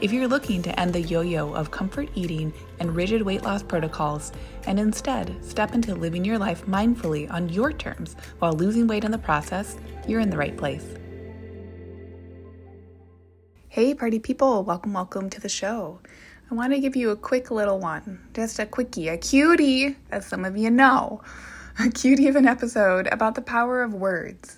If 0.00 0.14
you're 0.14 0.28
looking 0.28 0.62
to 0.62 0.80
end 0.80 0.94
the 0.94 1.02
yo 1.02 1.20
yo 1.20 1.52
of 1.52 1.70
comfort 1.70 2.08
eating 2.14 2.54
and 2.78 2.96
rigid 2.96 3.20
weight 3.20 3.42
loss 3.42 3.62
protocols 3.62 4.32
and 4.66 4.80
instead 4.80 5.44
step 5.44 5.74
into 5.74 5.94
living 5.94 6.24
your 6.24 6.38
life 6.38 6.64
mindfully 6.64 7.30
on 7.30 7.50
your 7.50 7.70
terms 7.70 8.16
while 8.38 8.54
losing 8.54 8.86
weight 8.86 9.04
in 9.04 9.10
the 9.10 9.18
process, 9.18 9.76
you're 10.08 10.20
in 10.20 10.30
the 10.30 10.38
right 10.38 10.56
place. 10.56 10.94
Hey, 13.68 13.92
party 13.92 14.18
people, 14.18 14.64
welcome, 14.64 14.94
welcome 14.94 15.28
to 15.28 15.40
the 15.40 15.50
show. 15.50 16.00
I 16.50 16.54
want 16.54 16.72
to 16.72 16.80
give 16.80 16.96
you 16.96 17.10
a 17.10 17.16
quick 17.16 17.50
little 17.50 17.78
one, 17.78 18.26
just 18.32 18.58
a 18.58 18.64
quickie, 18.64 19.08
a 19.08 19.18
cutie, 19.18 19.96
as 20.10 20.24
some 20.24 20.46
of 20.46 20.56
you 20.56 20.70
know, 20.70 21.20
a 21.78 21.90
cutie 21.90 22.28
of 22.28 22.36
an 22.36 22.46
episode 22.46 23.06
about 23.08 23.34
the 23.34 23.42
power 23.42 23.82
of 23.82 23.92
words. 23.92 24.56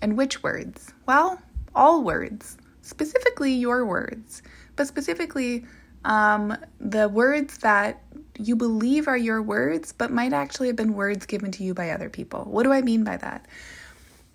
And 0.00 0.16
which 0.16 0.44
words? 0.44 0.92
Well, 1.04 1.42
all 1.74 2.04
words, 2.04 2.58
specifically 2.80 3.52
your 3.52 3.84
words 3.84 4.40
but 4.76 4.86
specifically 4.86 5.64
um, 6.04 6.56
the 6.80 7.08
words 7.08 7.58
that 7.58 8.02
you 8.38 8.56
believe 8.56 9.08
are 9.08 9.16
your 9.16 9.40
words, 9.40 9.92
but 9.92 10.10
might 10.10 10.32
actually 10.32 10.66
have 10.66 10.76
been 10.76 10.94
words 10.94 11.26
given 11.26 11.50
to 11.52 11.64
you 11.64 11.72
by 11.72 11.90
other 11.90 12.10
people. 12.10 12.44
What 12.44 12.64
do 12.64 12.72
I 12.72 12.82
mean 12.82 13.04
by 13.04 13.16
that? 13.16 13.46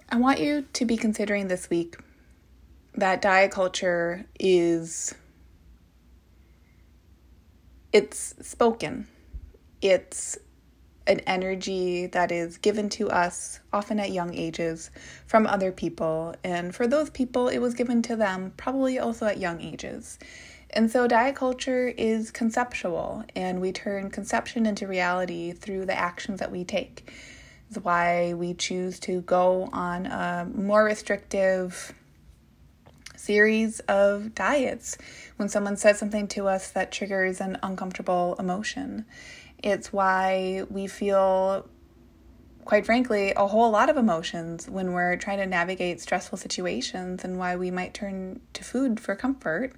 I 0.10 0.18
want 0.18 0.40
you 0.40 0.66
to 0.74 0.86
be 0.86 0.98
considering 0.98 1.48
this 1.48 1.70
week 1.70 1.98
that 2.96 3.22
diet 3.22 3.52
culture 3.52 4.26
is 4.40 5.14
it's 7.92 8.36
spoken. 8.42 9.08
It's 9.82 10.38
an 11.10 11.20
energy 11.22 12.06
that 12.06 12.32
is 12.32 12.58
given 12.58 12.88
to 12.90 13.10
us 13.10 13.60
often 13.74 14.00
at 14.00 14.12
young 14.12 14.34
ages 14.34 14.92
from 15.26 15.48
other 15.48 15.72
people. 15.72 16.36
And 16.44 16.74
for 16.74 16.88
those 16.88 17.10
people, 17.10 17.48
it 17.48 17.58
was 17.58 17.74
given 17.74 18.02
to 18.04 18.16
them 18.16 18.54
probably 18.56 19.00
also 19.00 19.26
at 19.26 19.40
young 19.40 19.60
ages. 19.60 20.20
And 20.70 20.92
so 20.92 21.08
diet 21.08 21.36
culture 21.36 21.88
is 21.88 22.30
conceptual, 22.30 23.26
and 23.36 23.60
we 23.60 23.72
turn 23.72 24.12
conception 24.12 24.68
into 24.68 24.86
reality 24.88 25.52
through 25.52 25.88
the 25.88 25.98
actions 25.98 26.40
that 26.40 26.52
we 26.52 26.64
take. 26.64 27.12
Is 27.72 27.80
why 27.80 28.34
we 28.34 28.54
choose 28.54 29.00
to 29.02 29.22
go 29.22 29.70
on 29.74 30.06
a 30.06 30.48
more 30.54 30.84
restrictive 30.84 31.94
series 33.16 33.80
of 33.82 34.34
diets 34.34 34.98
when 35.38 35.50
someone 35.50 35.76
says 35.78 36.00
something 36.00 36.28
to 36.30 36.48
us 36.48 36.72
that 36.72 36.92
triggers 36.92 37.42
an 37.42 37.58
uncomfortable 37.62 38.36
emotion. 38.40 39.06
It's 39.62 39.92
why 39.92 40.64
we 40.70 40.88
feel, 40.88 41.68
quite 42.66 42.86
frankly, 42.86 43.34
a 43.36 43.46
whole 43.46 43.70
lot 43.72 43.90
of 43.90 43.98
emotions 43.98 44.70
when 44.70 44.94
we're 44.94 45.18
trying 45.18 45.40
to 45.40 45.46
navigate 45.46 46.02
stressful 46.02 46.38
situations, 46.38 47.24
and 47.24 47.38
why 47.38 47.56
we 47.56 47.70
might 47.70 47.94
turn 47.94 48.40
to 48.54 48.64
food 48.64 49.00
for 49.00 49.16
comfort 49.16 49.74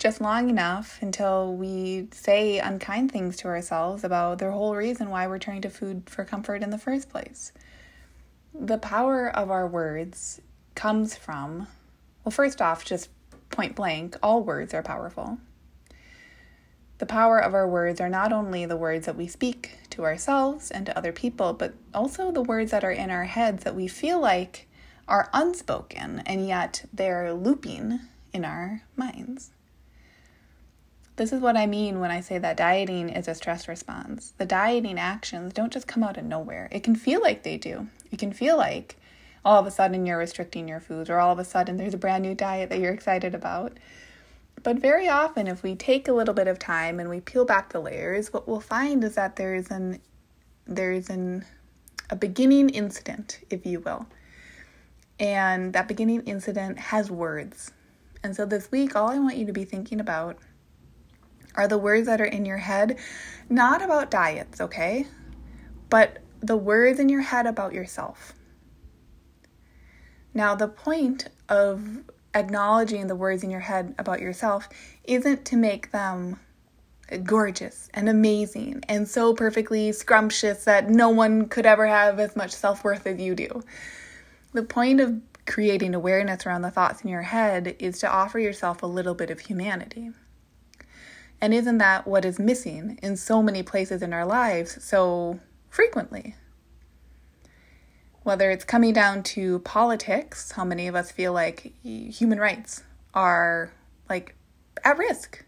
just 0.00 0.20
long 0.20 0.48
enough 0.48 0.98
until 1.02 1.54
we 1.54 2.08
say 2.10 2.58
unkind 2.58 3.12
things 3.12 3.36
to 3.36 3.46
ourselves 3.46 4.02
about 4.02 4.38
the 4.38 4.50
whole 4.50 4.74
reason 4.74 5.10
why 5.10 5.26
we're 5.26 5.38
turning 5.38 5.60
to 5.60 5.68
food 5.68 6.08
for 6.08 6.24
comfort 6.24 6.62
in 6.62 6.70
the 6.70 6.78
first 6.78 7.10
place. 7.10 7.52
The 8.54 8.78
power 8.78 9.28
of 9.28 9.50
our 9.50 9.68
words 9.68 10.40
comes 10.74 11.14
from, 11.14 11.66
well, 12.24 12.32
first 12.32 12.62
off, 12.62 12.82
just 12.84 13.10
point 13.50 13.76
blank, 13.76 14.16
all 14.22 14.42
words 14.42 14.72
are 14.72 14.82
powerful. 14.82 15.38
The 17.00 17.06
power 17.06 17.38
of 17.38 17.54
our 17.54 17.66
words 17.66 17.98
are 18.02 18.10
not 18.10 18.30
only 18.30 18.66
the 18.66 18.76
words 18.76 19.06
that 19.06 19.16
we 19.16 19.26
speak 19.26 19.78
to 19.88 20.04
ourselves 20.04 20.70
and 20.70 20.84
to 20.84 20.96
other 20.98 21.12
people, 21.12 21.54
but 21.54 21.72
also 21.94 22.30
the 22.30 22.42
words 22.42 22.72
that 22.72 22.84
are 22.84 22.90
in 22.90 23.10
our 23.10 23.24
heads 23.24 23.64
that 23.64 23.74
we 23.74 23.88
feel 23.88 24.20
like 24.20 24.68
are 25.08 25.30
unspoken 25.32 26.22
and 26.26 26.46
yet 26.46 26.84
they're 26.92 27.32
looping 27.32 28.00
in 28.34 28.44
our 28.44 28.82
minds. 28.96 29.50
This 31.16 31.32
is 31.32 31.40
what 31.40 31.56
I 31.56 31.64
mean 31.64 32.00
when 32.00 32.10
I 32.10 32.20
say 32.20 32.36
that 32.36 32.58
dieting 32.58 33.08
is 33.08 33.28
a 33.28 33.34
stress 33.34 33.66
response. 33.66 34.34
The 34.36 34.44
dieting 34.44 34.98
actions 34.98 35.54
don't 35.54 35.72
just 35.72 35.88
come 35.88 36.04
out 36.04 36.18
of 36.18 36.26
nowhere. 36.26 36.68
It 36.70 36.82
can 36.82 36.96
feel 36.96 37.22
like 37.22 37.44
they 37.44 37.56
do. 37.56 37.86
It 38.12 38.18
can 38.18 38.34
feel 38.34 38.58
like 38.58 38.96
all 39.42 39.58
of 39.58 39.66
a 39.66 39.70
sudden 39.70 40.04
you're 40.04 40.18
restricting 40.18 40.68
your 40.68 40.80
foods, 40.80 41.08
or 41.08 41.18
all 41.18 41.32
of 41.32 41.38
a 41.38 41.46
sudden 41.46 41.78
there's 41.78 41.94
a 41.94 41.98
brand 41.98 42.24
new 42.24 42.34
diet 42.34 42.68
that 42.68 42.78
you're 42.78 42.92
excited 42.92 43.34
about. 43.34 43.78
But 44.62 44.78
very 44.78 45.08
often, 45.08 45.46
if 45.46 45.62
we 45.62 45.74
take 45.74 46.06
a 46.08 46.12
little 46.12 46.34
bit 46.34 46.48
of 46.48 46.58
time 46.58 47.00
and 47.00 47.08
we 47.08 47.20
peel 47.20 47.44
back 47.44 47.70
the 47.70 47.80
layers, 47.80 48.32
what 48.32 48.46
we'll 48.46 48.60
find 48.60 49.02
is 49.04 49.14
that 49.14 49.36
there's 49.36 49.70
an 49.70 50.00
there's 50.66 51.08
an 51.08 51.44
a 52.10 52.16
beginning 52.16 52.68
incident, 52.70 53.40
if 53.50 53.64
you 53.64 53.80
will. 53.80 54.06
And 55.18 55.72
that 55.72 55.88
beginning 55.88 56.22
incident 56.22 56.78
has 56.78 57.10
words. 57.10 57.72
And 58.22 58.34
so 58.34 58.44
this 58.44 58.70
week, 58.70 58.96
all 58.96 59.08
I 59.08 59.18
want 59.18 59.36
you 59.36 59.46
to 59.46 59.52
be 59.52 59.64
thinking 59.64 60.00
about 60.00 60.38
are 61.54 61.68
the 61.68 61.78
words 61.78 62.06
that 62.06 62.20
are 62.20 62.26
in 62.26 62.44
your 62.44 62.58
head, 62.58 62.98
not 63.48 63.82
about 63.82 64.10
diets, 64.10 64.60
okay? 64.60 65.06
But 65.88 66.18
the 66.40 66.56
words 66.56 66.98
in 66.98 67.08
your 67.08 67.20
head 67.22 67.46
about 67.46 67.72
yourself. 67.72 68.32
Now, 70.32 70.54
the 70.54 70.68
point 70.68 71.28
of 71.48 72.04
acknowledging 72.34 73.06
the 73.06 73.16
words 73.16 73.42
in 73.42 73.50
your 73.50 73.60
head 73.60 73.94
about 73.98 74.20
yourself 74.20 74.68
isn't 75.04 75.44
to 75.46 75.56
make 75.56 75.90
them 75.90 76.38
gorgeous 77.24 77.88
and 77.92 78.08
amazing 78.08 78.82
and 78.88 79.08
so 79.08 79.34
perfectly 79.34 79.90
scrumptious 79.92 80.64
that 80.64 80.88
no 80.88 81.08
one 81.08 81.48
could 81.48 81.66
ever 81.66 81.86
have 81.86 82.20
as 82.20 82.36
much 82.36 82.52
self 82.52 82.84
worth 82.84 83.06
as 83.06 83.20
you 83.20 83.34
do. 83.34 83.62
The 84.52 84.62
point 84.62 85.00
of 85.00 85.20
creating 85.46 85.94
awareness 85.94 86.46
around 86.46 86.62
the 86.62 86.70
thoughts 86.70 87.02
in 87.02 87.08
your 87.08 87.22
head 87.22 87.74
is 87.78 87.98
to 87.98 88.10
offer 88.10 88.38
yourself 88.38 88.82
a 88.82 88.86
little 88.86 89.14
bit 89.14 89.30
of 89.30 89.40
humanity. 89.40 90.10
And 91.40 91.54
isn't 91.54 91.78
that 91.78 92.06
what 92.06 92.24
is 92.24 92.38
missing 92.38 92.98
in 93.02 93.16
so 93.16 93.42
many 93.42 93.62
places 93.62 94.02
in 94.02 94.12
our 94.12 94.26
lives 94.26 94.82
so 94.84 95.40
frequently? 95.70 96.36
Whether 98.22 98.50
it's 98.50 98.64
coming 98.64 98.92
down 98.92 99.22
to 99.22 99.60
politics, 99.60 100.52
how 100.52 100.64
many 100.64 100.86
of 100.86 100.94
us 100.94 101.10
feel 101.10 101.32
like 101.32 101.72
human 101.82 102.38
rights 102.38 102.82
are 103.14 103.72
like 104.08 104.34
at 104.84 104.98
risk, 104.98 105.44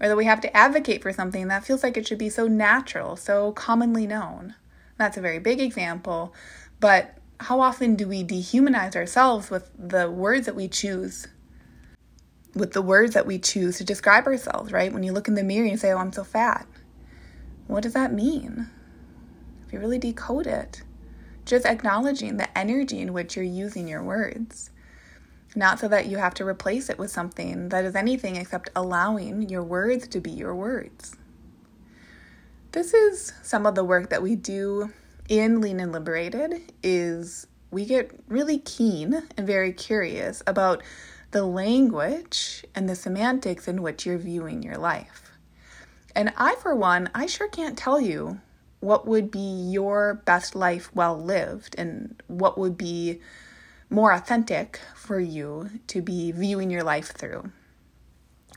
or 0.00 0.08
that 0.08 0.16
we 0.16 0.24
have 0.24 0.40
to 0.40 0.56
advocate 0.56 1.02
for 1.02 1.12
something 1.12 1.48
that 1.48 1.64
feels 1.64 1.82
like 1.82 1.96
it 1.96 2.06
should 2.06 2.18
be 2.18 2.30
so 2.30 2.46
natural, 2.46 3.16
so 3.16 3.52
commonly 3.52 4.06
known. 4.06 4.54
That's 4.96 5.16
a 5.16 5.20
very 5.20 5.38
big 5.38 5.60
example, 5.60 6.34
but 6.80 7.18
how 7.40 7.60
often 7.60 7.96
do 7.96 8.08
we 8.08 8.24
dehumanize 8.24 8.96
ourselves 8.96 9.50
with 9.50 9.70
the 9.78 10.10
words 10.10 10.46
that 10.46 10.54
we 10.54 10.68
choose? 10.68 11.26
With 12.54 12.72
the 12.72 12.82
words 12.82 13.14
that 13.14 13.26
we 13.26 13.38
choose 13.38 13.78
to 13.78 13.84
describe 13.84 14.26
ourselves, 14.26 14.72
right? 14.72 14.92
When 14.92 15.02
you 15.02 15.12
look 15.12 15.28
in 15.28 15.34
the 15.34 15.42
mirror 15.42 15.64
and 15.64 15.72
you 15.72 15.76
say, 15.76 15.92
Oh, 15.92 15.98
I'm 15.98 16.12
so 16.12 16.22
fat. 16.22 16.66
What 17.66 17.82
does 17.82 17.94
that 17.94 18.12
mean? 18.12 18.68
If 19.66 19.72
you 19.72 19.80
really 19.80 19.98
decode 19.98 20.46
it, 20.46 20.82
just 21.44 21.66
acknowledging 21.66 22.36
the 22.36 22.58
energy 22.58 23.00
in 23.00 23.12
which 23.12 23.36
you're 23.36 23.44
using 23.44 23.88
your 23.88 24.02
words. 24.02 24.70
Not 25.56 25.78
so 25.78 25.88
that 25.88 26.06
you 26.06 26.16
have 26.16 26.34
to 26.34 26.46
replace 26.46 26.90
it 26.90 26.98
with 26.98 27.10
something 27.10 27.68
that 27.68 27.84
is 27.84 27.94
anything 27.94 28.36
except 28.36 28.70
allowing 28.74 29.48
your 29.48 29.62
words 29.62 30.08
to 30.08 30.20
be 30.20 30.30
your 30.30 30.54
words. 30.54 31.16
This 32.72 32.92
is 32.92 33.32
some 33.42 33.66
of 33.66 33.76
the 33.76 33.84
work 33.84 34.10
that 34.10 34.22
we 34.22 34.34
do 34.34 34.92
in 35.28 35.60
Lean 35.60 35.78
and 35.78 35.92
Liberated 35.92 36.72
is 36.82 37.46
we 37.70 37.84
get 37.84 38.10
really 38.28 38.58
keen 38.58 39.22
and 39.36 39.46
very 39.46 39.72
curious 39.72 40.42
about 40.46 40.82
the 41.30 41.44
language 41.44 42.64
and 42.74 42.88
the 42.88 42.94
semantics 42.94 43.68
in 43.68 43.82
which 43.82 44.06
you're 44.06 44.18
viewing 44.18 44.62
your 44.62 44.76
life. 44.76 45.32
And 46.16 46.32
I, 46.36 46.54
for 46.56 46.74
one, 46.74 47.10
I 47.14 47.26
sure 47.26 47.48
can't 47.48 47.76
tell 47.76 48.00
you 48.00 48.40
what 48.84 49.06
would 49.06 49.30
be 49.30 49.38
your 49.38 50.22
best 50.26 50.54
life 50.54 50.94
well 50.94 51.18
lived 51.18 51.74
and 51.78 52.22
what 52.26 52.58
would 52.58 52.76
be 52.76 53.20
more 53.88 54.12
authentic 54.12 54.78
for 54.94 55.18
you 55.18 55.70
to 55.86 56.02
be 56.02 56.30
viewing 56.32 56.70
your 56.70 56.82
life 56.82 57.16
through. 57.16 57.50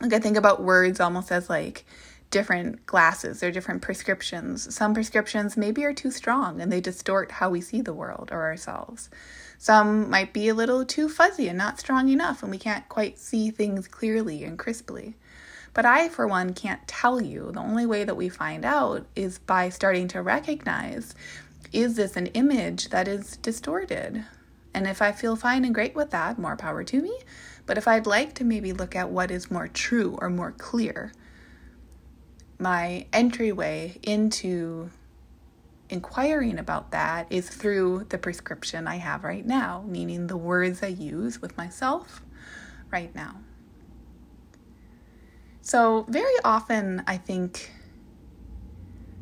Like 0.02 0.14
I 0.14 0.20
think 0.20 0.36
about 0.38 0.62
words 0.62 1.00
almost 1.00 1.32
as 1.32 1.50
like 1.50 1.86
different 2.30 2.86
glasses 2.86 3.42
or 3.42 3.52
different 3.52 3.82
prescriptions. 3.82 4.74
Some 4.76 4.94
prescriptions 4.94 5.56
maybe 5.56 5.86
are 5.86 5.94
too 5.94 6.12
strong 6.12 6.60
and 6.60 6.72
they 6.72 6.82
distort 6.82 7.32
how 7.32 7.50
we 7.50 7.62
see 7.62 7.82
the 7.82 7.94
world 7.94 8.30
or 8.32 8.44
ourselves. 8.44 9.10
Some 9.58 10.10
might 10.10 10.34
be 10.34 10.50
a 10.50 10.54
little 10.54 10.86
too 10.86 11.08
fuzzy 11.08 11.48
and 11.48 11.58
not 11.58 11.80
strong 11.80 12.10
enough 12.10 12.44
and 12.44 12.52
we 12.52 12.58
can't 12.58 12.88
quite 12.90 13.18
see 13.18 13.50
things 13.50 13.88
clearly 13.88 14.44
and 14.44 14.60
crisply. 14.60 15.16
But 15.78 15.86
I, 15.86 16.10
for 16.10 16.26
one, 16.28 16.56
can't 16.56 16.88
tell 16.88 17.22
you. 17.22 17.52
The 17.52 17.60
only 17.60 17.86
way 17.86 18.04
that 18.04 18.18
we 18.18 18.30
find 18.30 18.66
out 18.66 19.06
is 19.16 19.38
by 19.38 19.70
starting 19.70 20.08
to 20.08 20.24
recognize 20.24 21.14
is 21.72 21.98
this 21.98 22.18
an 22.18 22.26
image 22.28 22.90
that 22.90 23.08
is 23.08 23.38
distorted? 23.38 24.26
And 24.74 24.88
if 24.88 25.04
I 25.04 25.12
feel 25.12 25.36
fine 25.36 25.64
and 25.64 25.76
great 25.76 25.94
with 25.94 26.10
that, 26.10 26.40
more 26.40 26.56
power 26.56 26.84
to 26.86 27.00
me. 27.00 27.16
But 27.68 27.78
if 27.78 27.88
I'd 27.88 28.08
like 28.08 28.34
to 28.36 28.44
maybe 28.44 28.74
look 28.74 28.96
at 28.96 29.12
what 29.12 29.30
is 29.30 29.52
more 29.52 29.68
true 29.68 30.18
or 30.20 30.32
more 30.32 30.52
clear, 30.52 31.12
my 32.58 33.06
entryway 33.14 34.00
into 34.02 34.90
inquiring 35.92 36.58
about 36.58 36.90
that 36.90 37.28
is 37.30 37.50
through 37.50 38.08
the 38.10 38.18
prescription 38.18 38.88
I 38.88 38.96
have 38.96 39.24
right 39.24 39.46
now, 39.46 39.84
meaning 39.88 40.26
the 40.26 40.38
words 40.38 40.82
I 40.82 40.88
use 40.88 41.40
with 41.40 41.56
myself 41.56 42.24
right 42.90 43.14
now. 43.14 43.36
So, 45.68 46.06
very 46.08 46.34
often, 46.46 47.04
I 47.08 47.18
think, 47.18 47.72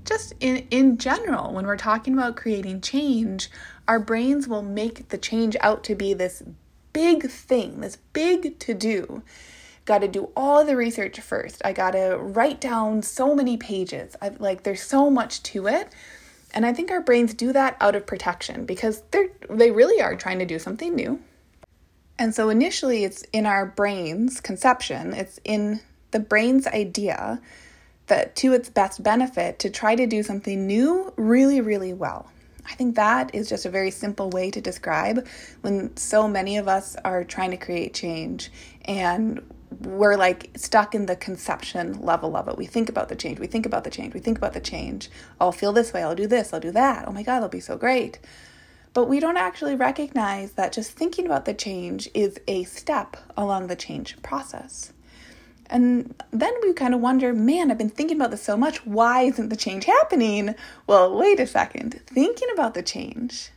just 0.05 0.35
in, 0.39 0.67
in 0.69 0.99
general, 0.99 1.51
when 1.51 1.65
we're 1.65 1.75
talking 1.75 2.13
about 2.13 2.35
creating 2.35 2.81
change, 2.81 3.49
our 3.87 3.99
brains 3.99 4.47
will 4.47 4.61
make 4.61 5.09
the 5.09 5.17
change 5.17 5.57
out 5.61 5.83
to 5.85 5.95
be 5.95 6.13
this 6.13 6.43
big 6.93 7.31
thing, 7.31 7.81
this 7.81 7.95
big 8.13 8.59
to 8.59 8.75
do. 8.75 9.23
Got 9.85 10.01
to 10.01 10.07
do 10.07 10.29
all 10.35 10.63
the 10.63 10.75
research 10.75 11.19
first. 11.19 11.63
I 11.65 11.73
got 11.73 11.93
to 11.93 12.15
write 12.15 12.61
down 12.61 13.01
so 13.01 13.33
many 13.33 13.57
pages. 13.57 14.15
I 14.21 14.29
like 14.29 14.61
there's 14.61 14.83
so 14.83 15.09
much 15.09 15.41
to 15.41 15.65
it. 15.65 15.89
And 16.53 16.63
I 16.63 16.73
think 16.73 16.91
our 16.91 17.01
brains 17.01 17.33
do 17.33 17.53
that 17.53 17.75
out 17.81 17.95
of 17.95 18.05
protection 18.05 18.65
because 18.65 19.01
they're 19.09 19.29
they 19.49 19.71
really 19.71 19.99
are 19.99 20.15
trying 20.15 20.37
to 20.37 20.45
do 20.45 20.59
something 20.59 20.93
new. 20.93 21.19
And 22.19 22.35
so 22.35 22.49
initially 22.49 23.03
it's 23.03 23.23
in 23.33 23.47
our 23.47 23.65
brain's 23.65 24.39
conception, 24.39 25.15
it's 25.15 25.39
in 25.43 25.81
the 26.15 26.19
brain's 26.21 26.65
idea 26.65 27.41
that 28.07 28.37
to 28.37 28.53
its 28.53 28.69
best 28.69 29.03
benefit 29.03 29.59
to 29.59 29.69
try 29.69 29.97
to 29.97 30.07
do 30.07 30.23
something 30.23 30.65
new 30.65 31.11
really, 31.17 31.59
really 31.59 31.91
well. 31.91 32.31
I 32.65 32.73
think 32.73 32.95
that 32.95 33.35
is 33.35 33.49
just 33.49 33.65
a 33.65 33.69
very 33.69 33.91
simple 33.91 34.29
way 34.29 34.49
to 34.51 34.61
describe 34.61 35.27
when 35.59 35.97
so 35.97 36.25
many 36.25 36.55
of 36.55 36.69
us 36.69 36.95
are 37.03 37.25
trying 37.25 37.51
to 37.51 37.57
create 37.57 37.93
change 37.93 38.49
and 38.85 39.41
we're 39.81 40.15
like 40.15 40.51
stuck 40.55 40.95
in 40.95 41.05
the 41.05 41.17
conception 41.17 41.99
level 41.99 42.37
of 42.37 42.47
it. 42.47 42.57
We 42.57 42.65
think 42.65 42.87
about 42.87 43.09
the 43.09 43.15
change, 43.17 43.37
we 43.37 43.47
think 43.47 43.65
about 43.65 43.83
the 43.83 43.89
change, 43.89 44.13
we 44.13 44.21
think 44.21 44.37
about 44.37 44.53
the 44.53 44.61
change. 44.61 45.09
I'll 45.41 45.51
feel 45.51 45.73
this 45.73 45.91
way, 45.91 46.01
I'll 46.01 46.15
do 46.15 46.27
this, 46.27 46.53
I'll 46.53 46.61
do 46.61 46.71
that. 46.71 47.09
Oh 47.09 47.11
my 47.11 47.23
God, 47.23 47.37
it'll 47.37 47.49
be 47.49 47.59
so 47.59 47.75
great. 47.75 48.19
But 48.93 49.09
we 49.09 49.19
don't 49.19 49.35
actually 49.35 49.75
recognize 49.75 50.53
that 50.53 50.71
just 50.71 50.93
thinking 50.93 51.25
about 51.25 51.43
the 51.43 51.53
change 51.53 52.07
is 52.13 52.39
a 52.47 52.63
step 52.63 53.17
along 53.35 53.67
the 53.67 53.75
change 53.75 54.15
process. 54.21 54.93
And 55.67 56.15
then 56.31 56.53
we 56.61 56.73
kind 56.73 56.93
of 56.93 57.01
wonder, 57.01 57.33
man, 57.33 57.71
I've 57.71 57.77
been 57.77 57.89
thinking 57.89 58.17
about 58.17 58.31
this 58.31 58.43
so 58.43 58.55
much. 58.55 58.85
Why 58.85 59.23
isn't 59.23 59.49
the 59.49 59.55
change 59.55 59.85
happening? 59.85 60.55
Well, 60.85 61.17
wait 61.17 61.39
a 61.39 61.47
second. 61.47 62.01
Thinking 62.05 62.49
about 62.53 62.73
the 62.73 62.83
change, 62.83 63.49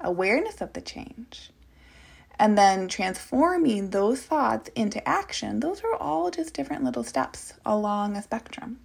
awareness 0.00 0.60
of 0.60 0.72
the 0.72 0.80
change, 0.80 1.50
and 2.38 2.56
then 2.56 2.86
transforming 2.86 3.90
those 3.90 4.22
thoughts 4.22 4.70
into 4.74 5.06
action, 5.08 5.60
those 5.60 5.82
are 5.82 5.94
all 5.94 6.30
just 6.30 6.54
different 6.54 6.84
little 6.84 7.04
steps 7.04 7.54
along 7.64 8.16
a 8.16 8.22
spectrum. 8.22 8.78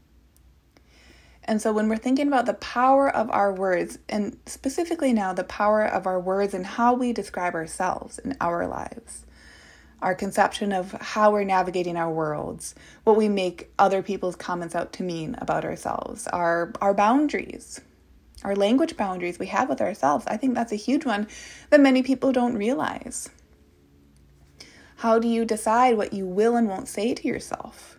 And 1.44 1.62
so 1.62 1.74
when 1.74 1.90
we're 1.90 1.98
thinking 1.98 2.28
about 2.28 2.46
the 2.46 2.54
power 2.54 3.10
of 3.10 3.30
our 3.32 3.52
words, 3.52 4.00
and 4.08 4.38
specifically 4.46 5.12
now 5.12 5.34
the 5.34 5.44
power 5.44 5.84
of 5.84 6.08
our 6.08 6.20
words 6.20 6.54
and 6.54 6.66
how 6.66 6.94
we 6.94 7.14
describe 7.14 7.56
ourselves 7.56 8.20
in 8.20 8.38
our 8.40 8.68
lives, 8.68 9.26
our 10.02 10.16
conception 10.16 10.72
of 10.72 10.92
how 10.94 11.32
we're 11.32 11.44
navigating 11.44 11.96
our 11.96 12.10
worlds, 12.10 12.74
what 13.04 13.16
we 13.16 13.30
make 13.30 13.72
other 13.78 14.02
people's 14.02 14.36
comments 14.36 14.76
out 14.76 14.94
to 14.94 15.04
mean 15.04 15.36
about 15.40 15.66
ourselves, 15.66 16.28
our 16.28 16.74
our 16.82 16.94
boundaries, 16.94 17.82
our 18.44 18.56
language 18.56 18.98
boundaries 18.98 19.40
we 19.40 19.48
have 19.48 19.70
with 19.70 19.82
ourselves. 19.82 20.26
I 20.28 20.38
think 20.38 20.56
that's 20.56 20.72
a 20.72 20.78
huge 20.78 21.06
one 21.06 21.28
that 21.70 21.80
many 21.80 22.02
people 22.04 22.32
don't 22.32 22.56
realize. 22.56 23.30
How 24.98 25.20
do 25.20 25.28
you 25.28 25.46
decide 25.46 25.98
what 25.98 26.14
you 26.14 26.26
will 26.28 26.56
and 26.56 26.68
won't 26.68 26.88
say 26.88 27.14
to 27.14 27.28
yourself? 27.28 27.98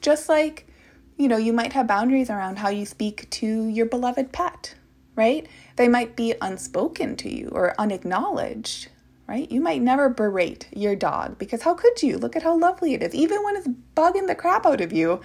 Just 0.00 0.28
like, 0.28 0.68
you 1.16 1.28
know, 1.28 1.36
you 1.36 1.52
might 1.52 1.72
have 1.72 1.86
boundaries 1.86 2.30
around 2.30 2.58
how 2.58 2.68
you 2.68 2.86
speak 2.86 3.28
to 3.30 3.68
your 3.68 3.86
beloved 3.86 4.32
pet, 4.32 4.74
right? 5.16 5.48
They 5.76 5.88
might 5.88 6.14
be 6.14 6.34
unspoken 6.40 7.16
to 7.16 7.28
you 7.28 7.48
or 7.52 7.74
unacknowledged 7.78 8.88
right? 9.26 9.50
You 9.50 9.60
might 9.60 9.82
never 9.82 10.08
berate 10.08 10.68
your 10.72 10.94
dog 10.94 11.38
because 11.38 11.62
how 11.62 11.74
could 11.74 12.02
you? 12.02 12.18
Look 12.18 12.36
at 12.36 12.42
how 12.42 12.58
lovely 12.58 12.94
it 12.94 13.02
is. 13.02 13.14
Even 13.14 13.42
when 13.42 13.56
it's 13.56 13.68
bugging 13.96 14.26
the 14.26 14.34
crap 14.34 14.66
out 14.66 14.80
of 14.80 14.92
you, 14.92 15.20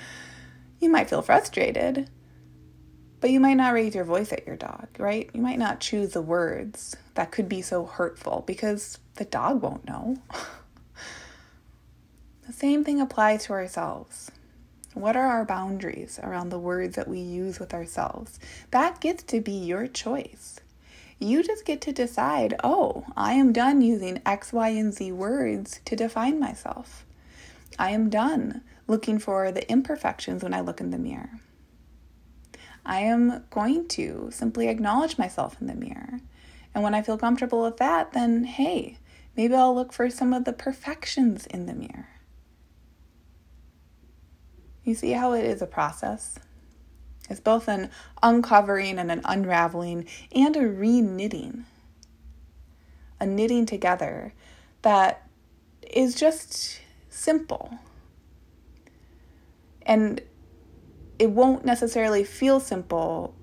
you 0.79 0.89
might 0.89 1.09
feel 1.09 1.21
frustrated, 1.21 2.09
but 3.19 3.29
you 3.29 3.39
might 3.39 3.55
not 3.55 3.73
raise 3.73 3.95
your 3.95 4.05
voice 4.05 4.31
at 4.31 4.47
your 4.47 4.55
dog, 4.55 4.87
right? 4.97 5.29
You 5.33 5.41
might 5.41 5.59
not 5.59 5.81
choose 5.81 6.13
the 6.13 6.21
words 6.21 6.95
that 7.15 7.31
could 7.31 7.49
be 7.49 7.61
so 7.61 7.85
hurtful 7.85 8.43
because 8.47 8.97
the 9.15 9.25
dog 9.25 9.61
won't 9.61 9.85
know. 9.85 10.17
the 12.47 12.53
same 12.53 12.85
thing 12.85 13.01
applies 13.01 13.45
to 13.45 13.53
ourselves. 13.53 14.31
What 14.93 15.15
are 15.15 15.27
our 15.27 15.45
boundaries 15.45 16.19
around 16.23 16.49
the 16.49 16.57
words 16.57 16.95
that 16.95 17.07
we 17.07 17.19
use 17.19 17.59
with 17.59 17.73
ourselves? 17.73 18.39
That 18.71 19.01
gets 19.01 19.23
to 19.23 19.41
be 19.41 19.51
your 19.51 19.87
choice 19.87 20.61
you 21.19 21.43
just 21.43 21.65
get 21.65 21.81
to 21.81 21.91
decide, 21.91 22.55
oh, 22.63 23.05
I 23.15 23.33
am 23.33 23.51
done 23.51 23.81
using 23.81 24.21
X, 24.25 24.53
Y, 24.53 24.69
and 24.69 24.93
Z 24.93 25.11
words 25.11 25.81
to 25.85 25.95
define 25.95 26.39
myself. 26.39 27.05
I 27.77 27.91
am 27.91 28.09
done 28.09 28.61
looking 28.87 29.19
for 29.19 29.51
the 29.51 29.69
imperfections 29.69 30.43
when 30.43 30.53
I 30.53 30.61
look 30.61 30.79
in 30.79 30.91
the 30.91 30.97
mirror. 30.97 31.39
I 32.85 33.01
am 33.01 33.43
going 33.49 33.87
to 33.89 34.29
simply 34.31 34.67
acknowledge 34.69 35.17
myself 35.17 35.57
in 35.61 35.67
the 35.67 35.75
mirror. 35.75 36.21
And 36.73 36.83
when 36.83 36.95
I 36.95 37.01
feel 37.01 37.17
comfortable 37.17 37.63
with 37.63 37.77
that, 37.77 38.13
then 38.13 38.45
hey, 38.45 38.97
maybe 39.35 39.53
I'll 39.53 39.75
look 39.75 39.91
for 39.91 40.09
some 40.09 40.33
of 40.33 40.45
the 40.45 40.53
perfections 40.53 41.45
in 41.47 41.65
the 41.65 41.73
mirror. 41.73 42.09
You 44.83 44.95
see 44.95 45.11
how 45.11 45.33
it 45.33 45.45
is 45.45 45.61
a 45.61 45.67
process? 45.67 46.39
It's 47.29 47.39
both 47.39 47.67
an 47.67 47.89
uncovering 48.23 48.97
and 48.97 49.11
an 49.11 49.21
unraveling 49.25 50.07
and 50.33 50.55
a 50.55 50.67
re 50.67 51.01
knitting, 51.01 51.65
a 53.19 53.25
knitting 53.25 53.65
together 53.65 54.33
that 54.81 55.27
is 55.89 56.15
just 56.15 56.81
simple. 57.09 57.77
And 59.83 60.21
it 61.17 61.29
won't 61.29 61.65
necessarily 61.65 62.23
feel 62.23 62.59
simple 62.59 63.35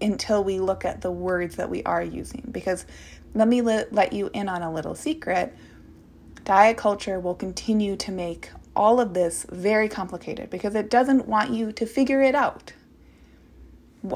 until 0.00 0.42
we 0.42 0.58
look 0.58 0.84
at 0.84 1.02
the 1.02 1.10
words 1.10 1.56
that 1.56 1.68
we 1.68 1.82
are 1.84 2.02
using. 2.02 2.48
Because 2.50 2.86
let 3.34 3.46
me 3.46 3.60
let, 3.60 3.92
let 3.92 4.12
you 4.12 4.30
in 4.32 4.48
on 4.48 4.62
a 4.62 4.72
little 4.72 4.94
secret 4.94 5.54
diet 6.44 6.76
culture 6.76 7.20
will 7.20 7.34
continue 7.34 7.96
to 7.96 8.10
make 8.10 8.50
all 8.74 9.00
of 9.00 9.14
this 9.14 9.46
very 9.50 9.88
complicated 9.88 10.50
because 10.50 10.74
it 10.74 10.90
doesn't 10.90 11.26
want 11.26 11.50
you 11.50 11.72
to 11.72 11.86
figure 11.86 12.22
it 12.22 12.34
out. 12.34 12.72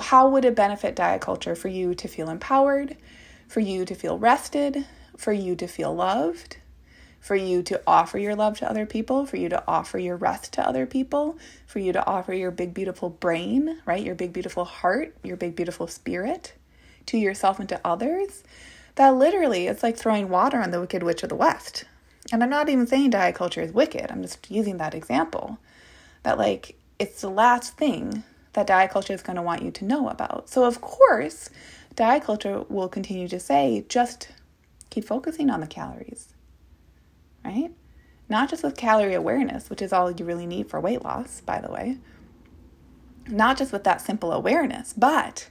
How 0.00 0.28
would 0.28 0.44
it 0.44 0.54
benefit 0.54 0.96
diet 0.96 1.20
culture 1.20 1.54
for 1.54 1.68
you 1.68 1.94
to 1.94 2.08
feel 2.08 2.30
empowered, 2.30 2.96
for 3.48 3.60
you 3.60 3.84
to 3.84 3.94
feel 3.94 4.18
rested, 4.18 4.86
for 5.16 5.32
you 5.32 5.54
to 5.56 5.66
feel 5.66 5.94
loved, 5.94 6.56
for 7.20 7.36
you 7.36 7.62
to 7.62 7.80
offer 7.86 8.18
your 8.18 8.34
love 8.34 8.58
to 8.58 8.68
other 8.68 8.84
people, 8.84 9.24
for 9.24 9.36
you 9.36 9.48
to 9.48 9.62
offer 9.66 9.98
your 9.98 10.16
rest 10.16 10.52
to 10.52 10.66
other 10.66 10.84
people, 10.84 11.38
for 11.66 11.78
you 11.78 11.92
to 11.92 12.06
offer 12.06 12.34
your 12.34 12.50
big, 12.50 12.74
beautiful 12.74 13.08
brain, 13.08 13.80
right? 13.86 14.04
Your 14.04 14.14
big, 14.14 14.32
beautiful 14.32 14.64
heart, 14.64 15.16
your 15.22 15.36
big, 15.36 15.56
beautiful 15.56 15.86
spirit 15.86 16.52
to 17.06 17.16
yourself 17.16 17.58
and 17.58 17.68
to 17.70 17.80
others? 17.84 18.42
That 18.96 19.16
literally, 19.16 19.66
it's 19.66 19.82
like 19.82 19.96
throwing 19.96 20.28
water 20.28 20.58
on 20.58 20.70
the 20.70 20.80
Wicked 20.80 21.02
Witch 21.02 21.22
of 21.22 21.30
the 21.30 21.34
West, 21.34 21.84
and 22.32 22.42
I'm 22.42 22.50
not 22.50 22.68
even 22.68 22.86
saying 22.86 23.10
diet 23.10 23.34
culture 23.34 23.60
is 23.60 23.72
wicked, 23.72 24.10
I'm 24.10 24.22
just 24.22 24.50
using 24.50 24.78
that 24.78 24.94
example. 24.94 25.58
That, 26.22 26.38
like, 26.38 26.76
it's 26.98 27.20
the 27.20 27.28
last 27.28 27.76
thing 27.76 28.24
that 28.54 28.66
diet 28.66 28.90
culture 28.90 29.12
is 29.12 29.22
going 29.22 29.36
to 29.36 29.42
want 29.42 29.62
you 29.62 29.70
to 29.70 29.84
know 29.84 30.08
about. 30.08 30.48
So, 30.48 30.64
of 30.64 30.80
course, 30.80 31.50
diet 31.94 32.24
culture 32.24 32.64
will 32.68 32.88
continue 32.88 33.28
to 33.28 33.38
say 33.38 33.84
just 33.88 34.28
keep 34.90 35.04
focusing 35.04 35.50
on 35.50 35.60
the 35.60 35.66
calories, 35.66 36.34
right? 37.44 37.70
Not 38.28 38.48
just 38.48 38.62
with 38.62 38.76
calorie 38.76 39.14
awareness, 39.14 39.68
which 39.68 39.82
is 39.82 39.92
all 39.92 40.10
you 40.10 40.24
really 40.24 40.46
need 40.46 40.70
for 40.70 40.80
weight 40.80 41.04
loss, 41.04 41.42
by 41.42 41.60
the 41.60 41.70
way. 41.70 41.98
Not 43.28 43.58
just 43.58 43.72
with 43.72 43.84
that 43.84 44.00
simple 44.00 44.32
awareness, 44.32 44.92
but 44.92 45.50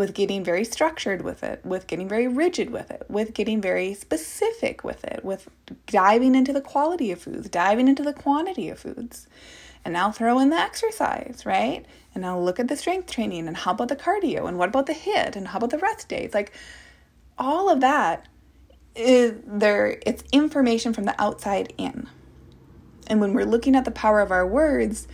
with 0.00 0.14
getting 0.14 0.42
very 0.42 0.64
structured 0.64 1.20
with 1.20 1.44
it, 1.44 1.62
with 1.62 1.86
getting 1.86 2.08
very 2.08 2.26
rigid 2.26 2.70
with 2.70 2.90
it, 2.90 3.04
with 3.10 3.34
getting 3.34 3.60
very 3.60 3.92
specific 3.92 4.82
with 4.82 5.04
it, 5.04 5.22
with 5.22 5.50
diving 5.88 6.34
into 6.34 6.54
the 6.54 6.62
quality 6.62 7.12
of 7.12 7.20
foods, 7.20 7.50
diving 7.50 7.86
into 7.86 8.02
the 8.02 8.14
quantity 8.14 8.70
of 8.70 8.78
foods. 8.78 9.26
And 9.84 9.92
now 9.92 10.10
throw 10.10 10.38
in 10.38 10.48
the 10.48 10.56
exercise, 10.56 11.42
right? 11.44 11.84
And 12.14 12.22
now 12.22 12.38
look 12.38 12.58
at 12.58 12.68
the 12.68 12.78
strength 12.78 13.12
training 13.12 13.46
and 13.46 13.54
how 13.54 13.72
about 13.72 13.88
the 13.88 13.96
cardio 13.96 14.48
and 14.48 14.56
what 14.56 14.70
about 14.70 14.86
the 14.86 14.94
HIIT 14.94 15.36
and 15.36 15.48
how 15.48 15.58
about 15.58 15.68
the 15.68 15.76
rest 15.76 16.08
days? 16.08 16.32
Like 16.32 16.54
all 17.36 17.68
of 17.68 17.82
that 17.82 18.26
is 18.96 19.34
there 19.44 19.98
it's 20.06 20.24
information 20.32 20.94
from 20.94 21.04
the 21.04 21.20
outside 21.20 21.74
in. 21.76 22.08
And 23.06 23.20
when 23.20 23.34
we're 23.34 23.44
looking 23.44 23.76
at 23.76 23.84
the 23.84 23.90
power 23.90 24.20
of 24.22 24.32
our 24.32 24.46
words, 24.46 25.06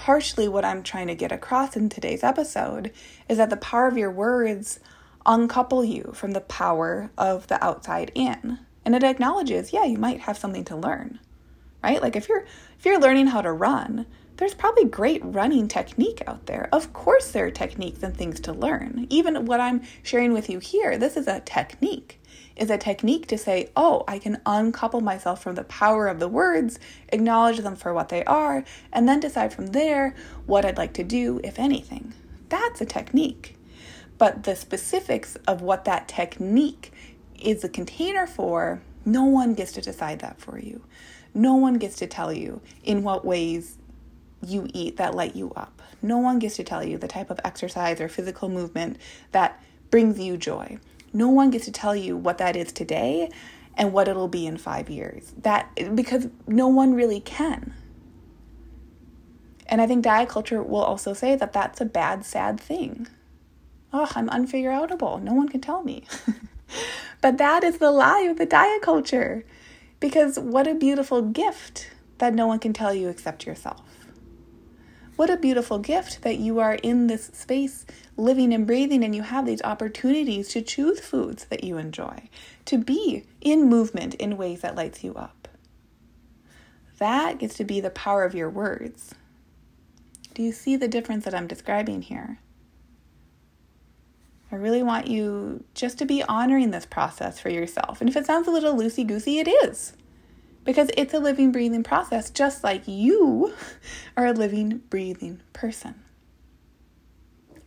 partially 0.00 0.48
what 0.48 0.64
I'm 0.64 0.82
trying 0.82 1.08
to 1.08 1.14
get 1.14 1.30
across 1.30 1.76
in 1.76 1.90
today's 1.90 2.24
episode 2.24 2.90
is 3.28 3.36
that 3.36 3.50
the 3.50 3.58
power 3.58 3.86
of 3.86 3.98
your 3.98 4.10
words 4.10 4.80
uncouple 5.26 5.84
you 5.84 6.12
from 6.14 6.30
the 6.30 6.40
power 6.40 7.10
of 7.18 7.48
the 7.48 7.62
outside 7.62 8.10
in. 8.14 8.60
And 8.82 8.94
it 8.94 9.04
acknowledges, 9.04 9.74
yeah, 9.74 9.84
you 9.84 9.98
might 9.98 10.20
have 10.20 10.38
something 10.38 10.64
to 10.64 10.74
learn. 10.74 11.18
Right? 11.84 12.00
Like 12.00 12.16
if 12.16 12.30
you're 12.30 12.46
if 12.78 12.86
you're 12.86 12.98
learning 12.98 13.26
how 13.26 13.42
to 13.42 13.52
run, 13.52 14.06
there's 14.38 14.54
probably 14.54 14.86
great 14.86 15.20
running 15.22 15.68
technique 15.68 16.22
out 16.26 16.46
there. 16.46 16.70
Of 16.72 16.94
course 16.94 17.30
there 17.30 17.44
are 17.44 17.50
techniques 17.50 18.02
and 18.02 18.16
things 18.16 18.40
to 18.40 18.54
learn. 18.54 19.06
Even 19.10 19.44
what 19.44 19.60
I'm 19.60 19.82
sharing 20.02 20.32
with 20.32 20.48
you 20.48 20.60
here, 20.60 20.96
this 20.96 21.18
is 21.18 21.28
a 21.28 21.40
technique. 21.40 22.19
Is 22.56 22.70
a 22.70 22.76
technique 22.76 23.26
to 23.28 23.38
say, 23.38 23.70
"Oh, 23.74 24.04
I 24.06 24.18
can 24.18 24.40
uncouple 24.44 25.00
myself 25.00 25.42
from 25.42 25.54
the 25.54 25.64
power 25.64 26.08
of 26.08 26.18
the 26.18 26.28
words, 26.28 26.78
acknowledge 27.08 27.58
them 27.58 27.76
for 27.76 27.94
what 27.94 28.10
they 28.10 28.24
are, 28.24 28.64
and 28.92 29.08
then 29.08 29.20
decide 29.20 29.52
from 29.52 29.68
there 29.68 30.14
what 30.46 30.64
I'd 30.64 30.76
like 30.76 30.92
to 30.94 31.04
do 31.04 31.40
if 31.42 31.58
anything." 31.58 32.12
That's 32.48 32.80
a 32.80 32.86
technique. 32.86 33.56
But 34.18 34.42
the 34.42 34.54
specifics 34.54 35.36
of 35.46 35.62
what 35.62 35.86
that 35.86 36.06
technique 36.08 36.92
is 37.40 37.64
a 37.64 37.68
container 37.68 38.26
for, 38.26 38.82
no 39.06 39.24
one 39.24 39.54
gets 39.54 39.72
to 39.72 39.80
decide 39.80 40.18
that 40.18 40.38
for 40.38 40.58
you. 40.58 40.82
No 41.32 41.54
one 41.54 41.74
gets 41.74 41.96
to 41.96 42.06
tell 42.06 42.32
you 42.32 42.60
in 42.84 43.02
what 43.02 43.24
ways 43.24 43.78
you 44.44 44.68
eat 44.74 44.96
that 44.96 45.14
light 45.14 45.36
you 45.36 45.52
up. 45.56 45.80
No 46.02 46.18
one 46.18 46.38
gets 46.38 46.56
to 46.56 46.64
tell 46.64 46.84
you 46.84 46.98
the 46.98 47.08
type 47.08 47.30
of 47.30 47.40
exercise 47.44 48.00
or 48.00 48.08
physical 48.08 48.48
movement 48.48 48.98
that 49.32 49.60
brings 49.90 50.18
you 50.18 50.36
joy. 50.36 50.78
No 51.12 51.28
one 51.28 51.50
gets 51.50 51.64
to 51.66 51.72
tell 51.72 51.96
you 51.96 52.16
what 52.16 52.38
that 52.38 52.56
is 52.56 52.72
today 52.72 53.30
and 53.76 53.92
what 53.92 54.08
it'll 54.08 54.28
be 54.28 54.46
in 54.46 54.56
5 54.56 54.90
years. 54.90 55.32
That 55.38 55.94
because 55.94 56.28
no 56.46 56.68
one 56.68 56.94
really 56.94 57.20
can. 57.20 57.74
And 59.66 59.80
I 59.80 59.86
think 59.86 60.02
diet 60.02 60.28
culture 60.28 60.62
will 60.62 60.82
also 60.82 61.12
say 61.12 61.36
that 61.36 61.52
that's 61.52 61.80
a 61.80 61.84
bad 61.84 62.24
sad 62.24 62.60
thing 62.60 63.06
oh, 63.92 64.10
I'm 64.14 64.28
unfigureoutable. 64.28 65.22
No 65.22 65.34
one 65.34 65.48
can 65.48 65.60
tell 65.60 65.82
me. 65.82 66.04
but 67.20 67.38
that 67.38 67.64
is 67.64 67.78
the 67.78 67.90
lie 67.90 68.22
of 68.22 68.38
the 68.38 68.46
diet 68.46 68.82
culture. 68.82 69.44
Because 69.98 70.38
what 70.38 70.66
a 70.66 70.74
beautiful 70.74 71.22
gift 71.22 71.90
that 72.18 72.34
no 72.34 72.46
one 72.46 72.58
can 72.58 72.72
tell 72.72 72.94
you 72.94 73.08
except 73.08 73.46
yourself. 73.46 73.82
What 75.20 75.28
a 75.28 75.36
beautiful 75.36 75.78
gift 75.78 76.22
that 76.22 76.38
you 76.38 76.60
are 76.60 76.76
in 76.76 77.06
this 77.06 77.26
space 77.34 77.84
living 78.16 78.54
and 78.54 78.66
breathing 78.66 79.04
and 79.04 79.14
you 79.14 79.20
have 79.20 79.44
these 79.44 79.60
opportunities 79.60 80.48
to 80.48 80.62
choose 80.62 80.98
foods 80.98 81.44
that 81.50 81.62
you 81.62 81.76
enjoy, 81.76 82.30
to 82.64 82.78
be 82.78 83.26
in 83.42 83.68
movement 83.68 84.14
in 84.14 84.38
ways 84.38 84.62
that 84.62 84.76
lights 84.76 85.04
you 85.04 85.14
up. 85.16 85.46
That 86.96 87.38
gets 87.38 87.54
to 87.58 87.64
be 87.64 87.82
the 87.82 87.90
power 87.90 88.24
of 88.24 88.34
your 88.34 88.48
words. 88.48 89.14
Do 90.32 90.42
you 90.42 90.52
see 90.52 90.74
the 90.74 90.88
difference 90.88 91.26
that 91.26 91.34
I'm 91.34 91.46
describing 91.46 92.00
here? 92.00 92.38
I 94.50 94.56
really 94.56 94.82
want 94.82 95.08
you 95.08 95.64
just 95.74 95.98
to 95.98 96.06
be 96.06 96.22
honoring 96.22 96.70
this 96.70 96.86
process 96.86 97.38
for 97.38 97.50
yourself. 97.50 98.00
And 98.00 98.08
if 98.08 98.16
it 98.16 98.24
sounds 98.24 98.48
a 98.48 98.50
little 98.50 98.74
loosey 98.74 99.06
goosey, 99.06 99.38
it 99.38 99.48
is. 99.48 99.92
Because 100.64 100.90
it's 100.96 101.14
a 101.14 101.18
living, 101.18 101.52
breathing 101.52 101.82
process, 101.82 102.30
just 102.30 102.62
like 102.62 102.86
you 102.86 103.54
are 104.16 104.26
a 104.26 104.32
living, 104.32 104.82
breathing 104.90 105.40
person. 105.52 106.02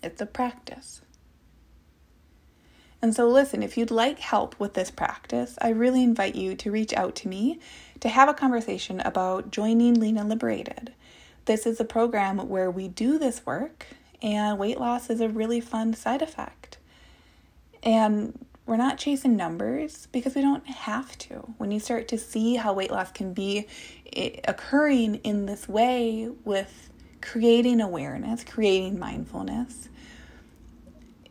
It's 0.02 0.22
a 0.22 0.26
practice. 0.26 1.02
And 3.02 3.14
so, 3.14 3.28
listen, 3.28 3.62
if 3.62 3.78
you'd 3.78 3.92
like 3.92 4.20
help 4.20 4.58
with 4.60 4.76
this 4.76 4.90
practice, 4.90 5.58
I 5.62 5.70
really 5.70 6.04
invite 6.04 6.36
you 6.36 6.56
to 6.56 6.72
reach 6.72 6.94
out 6.94 7.16
to 7.16 7.28
me 7.28 7.60
to 8.00 8.08
have 8.08 8.30
a 8.30 8.34
conversation 8.34 9.02
about 9.02 9.52
joining 9.52 10.00
Lean 10.00 10.18
and 10.18 10.30
Liberated. 10.30 10.94
This 11.44 11.66
is 11.66 11.82
a 11.82 11.86
program 11.86 12.38
where 12.48 12.72
we 12.72 12.88
do 12.88 13.20
this 13.20 13.46
work, 13.46 13.88
and 14.22 14.58
weight 14.58 14.80
loss 14.80 15.10
is 15.10 15.20
a 15.20 15.28
really 15.28 15.60
fun 15.60 15.94
side 15.94 16.22
effect. 16.22 16.78
And 17.84 18.43
we're 18.66 18.78
not 18.78 18.98
chasing 18.98 19.36
numbers 19.36 20.08
because 20.12 20.36
we 20.36 20.42
don't 20.42 20.66
have 20.68 21.18
to. 21.18 21.54
When 21.58 21.72
you 21.72 21.80
start 21.80 22.08
to 22.10 22.18
see 22.18 22.56
how 22.56 22.74
weight 22.74 22.92
loss 22.92 23.12
can 23.12 23.34
be 23.34 23.68
eh, 24.16 24.40
occurring 24.48 25.16
in 25.16 25.46
this 25.46 25.68
way 25.68 26.30
with 26.46 26.90
creating 27.22 27.82
awareness, 27.82 28.44
creating 28.44 28.98
mindfulness, 29.00 29.90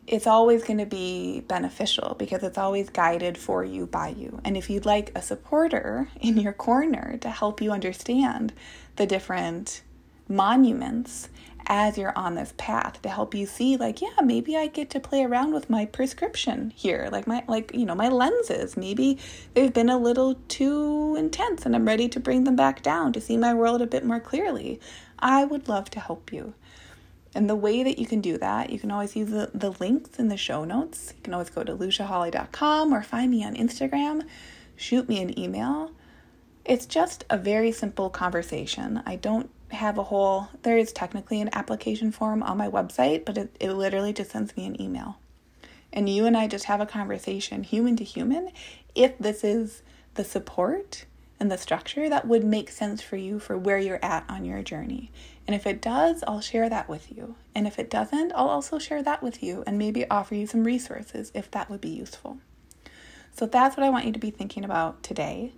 it's 0.05 0.27
always 0.27 0.63
going 0.63 0.79
to 0.79 0.85
be 0.85 1.41
beneficial 1.41 2.15
because 2.19 2.43
it's 2.43 2.57
always 2.57 2.89
guided 2.89 3.37
for 3.37 3.63
you 3.63 3.87
by 3.87 4.09
you. 4.09 4.39
And 4.43 4.57
if 4.57 4.69
you'd 4.69 4.85
like 4.85 5.11
a 5.15 5.21
supporter 5.21 6.09
in 6.21 6.37
your 6.37 6.53
corner 6.53 7.17
to 7.21 7.29
help 7.29 7.61
you 7.61 7.71
understand 7.71 8.53
the 8.95 9.07
different 9.07 9.81
monuments 10.27 11.29
as 11.67 11.97
you're 11.97 12.17
on 12.17 12.35
this 12.35 12.53
path 12.57 13.01
to 13.01 13.09
help 13.09 13.33
you 13.33 13.45
see 13.45 13.77
like 13.77 14.01
yeah 14.01 14.21
maybe 14.23 14.57
i 14.57 14.67
get 14.67 14.89
to 14.89 14.99
play 14.99 15.23
around 15.23 15.53
with 15.53 15.69
my 15.69 15.85
prescription 15.85 16.71
here 16.75 17.09
like 17.11 17.27
my 17.27 17.43
like 17.47 17.71
you 17.73 17.85
know 17.85 17.95
my 17.95 18.09
lenses. 18.09 18.75
Maybe 18.75 19.17
they've 19.53 19.73
been 19.73 19.89
a 19.89 19.97
little 19.97 20.35
too 20.47 21.15
intense 21.17 21.65
and 21.65 21.75
i'm 21.75 21.85
ready 21.85 22.09
to 22.09 22.19
bring 22.19 22.43
them 22.43 22.55
back 22.55 22.81
down 22.81 23.13
to 23.13 23.21
see 23.21 23.37
my 23.37 23.53
world 23.53 23.81
a 23.81 23.87
bit 23.87 24.03
more 24.03 24.19
clearly. 24.19 24.79
I 25.19 25.45
would 25.45 25.69
love 25.69 25.89
to 25.91 25.99
help 25.99 26.33
you. 26.33 26.53
And 27.35 27.49
the 27.49 27.55
way 27.55 27.81
that 27.83 27.97
you 27.97 28.05
can 28.05 28.21
do 28.21 28.37
that 28.37 28.69
you 28.69 28.79
can 28.79 28.91
always 28.91 29.15
use 29.15 29.29
the, 29.29 29.51
the 29.53 29.71
links 29.71 30.19
in 30.19 30.27
the 30.27 30.37
show 30.37 30.63
notes. 30.65 31.13
You 31.15 31.23
can 31.23 31.33
always 31.33 31.49
go 31.49 31.63
to 31.63 31.75
luciahawley.com 31.75 32.93
or 32.93 33.01
find 33.01 33.31
me 33.31 33.43
on 33.43 33.55
instagram. 33.55 34.23
Shoot 34.75 35.07
me 35.07 35.21
an 35.21 35.37
email. 35.39 35.91
It's 36.65 36.85
just 36.85 37.25
a 37.29 37.37
very 37.37 37.71
simple 37.71 38.09
conversation. 38.09 39.03
I 39.05 39.17
don't 39.17 39.49
have 39.73 39.97
a 39.97 40.03
whole, 40.03 40.49
there 40.63 40.77
is 40.77 40.91
technically 40.91 41.41
an 41.41 41.49
application 41.53 42.11
form 42.11 42.43
on 42.43 42.57
my 42.57 42.69
website, 42.69 43.25
but 43.25 43.37
it, 43.37 43.55
it 43.59 43.71
literally 43.73 44.13
just 44.13 44.31
sends 44.31 44.55
me 44.55 44.65
an 44.65 44.79
email. 44.81 45.17
And 45.91 46.09
you 46.09 46.25
and 46.25 46.35
I 46.35 46.47
just 46.47 46.65
have 46.65 46.81
a 46.81 46.85
conversation, 46.85 47.63
human 47.63 47.95
to 47.97 48.03
human, 48.03 48.51
if 48.95 49.17
this 49.17 49.43
is 49.43 49.83
the 50.15 50.23
support 50.23 51.05
and 51.39 51.51
the 51.51 51.57
structure 51.57 52.09
that 52.09 52.27
would 52.27 52.43
make 52.43 52.69
sense 52.69 53.01
for 53.01 53.17
you 53.17 53.39
for 53.39 53.57
where 53.57 53.77
you're 53.77 54.03
at 54.03 54.23
on 54.29 54.45
your 54.45 54.61
journey. 54.61 55.11
And 55.45 55.55
if 55.55 55.67
it 55.67 55.81
does, 55.81 56.23
I'll 56.25 56.41
share 56.41 56.69
that 56.69 56.87
with 56.87 57.11
you. 57.15 57.35
And 57.53 57.67
if 57.67 57.77
it 57.77 57.89
doesn't, 57.89 58.31
I'll 58.33 58.49
also 58.49 58.79
share 58.79 59.03
that 59.03 59.21
with 59.21 59.43
you 59.43 59.63
and 59.67 59.77
maybe 59.77 60.09
offer 60.09 60.35
you 60.35 60.47
some 60.47 60.63
resources 60.63 61.31
if 61.35 61.51
that 61.51 61.69
would 61.69 61.81
be 61.81 61.89
useful. 61.89 62.37
So 63.35 63.45
that's 63.45 63.75
what 63.75 63.85
I 63.85 63.89
want 63.89 64.05
you 64.05 64.13
to 64.13 64.19
be 64.19 64.31
thinking 64.31 64.63
about 64.63 65.03
today 65.03 65.51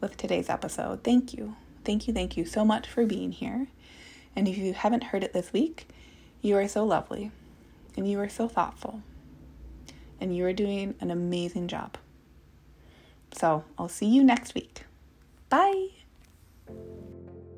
with 0.00 0.16
today's 0.16 0.48
episode. 0.48 1.02
Thank 1.02 1.34
you. 1.34 1.56
Thank 1.86 2.08
you, 2.08 2.12
thank 2.12 2.36
you 2.36 2.44
so 2.44 2.64
much 2.64 2.88
for 2.88 3.06
being 3.06 3.30
here. 3.30 3.68
And 4.34 4.48
if 4.48 4.58
you 4.58 4.74
haven't 4.74 5.04
heard 5.04 5.22
it 5.22 5.32
this 5.32 5.52
week, 5.52 5.88
you 6.42 6.56
are 6.56 6.66
so 6.66 6.84
lovely 6.84 7.30
and 7.96 8.10
you 8.10 8.18
are 8.20 8.28
so 8.28 8.48
thoughtful 8.48 9.02
and 10.20 10.36
you 10.36 10.44
are 10.44 10.52
doing 10.52 10.96
an 11.00 11.12
amazing 11.12 11.68
job. 11.68 11.96
So 13.32 13.64
I'll 13.78 13.88
see 13.88 14.06
you 14.06 14.24
next 14.24 14.54
week. 14.54 14.84
Bye. 15.48 15.95